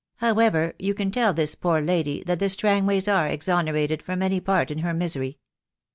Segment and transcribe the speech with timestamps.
[0.15, 4.71] However, you can tell this poor lady that the Strangways are exonerated from any part
[4.71, 5.37] in her misery."